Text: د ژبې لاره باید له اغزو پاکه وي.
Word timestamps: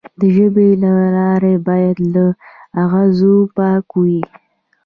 د 0.19 0.21
ژبې 0.35 0.67
لاره 1.15 1.53
باید 1.67 1.97
له 2.13 2.25
اغزو 2.83 3.35
پاکه 3.55 3.95
وي. 4.03 4.21